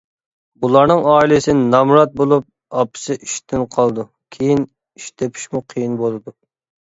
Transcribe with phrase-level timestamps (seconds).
[0.61, 2.47] بۇلارنىڭ ئائىلىسى نامرات بولۇپ،
[2.79, 4.05] ئاپىسى ئىشتىن قالىدۇ،
[4.37, 4.65] كېيىن
[5.01, 6.35] ئىش تېپىشمۇ قىيىن بولىدۇ.